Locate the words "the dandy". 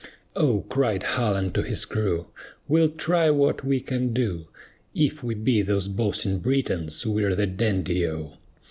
7.35-8.07